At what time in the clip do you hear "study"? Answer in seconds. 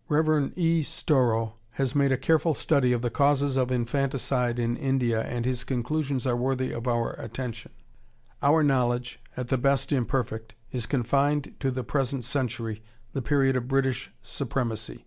2.54-2.92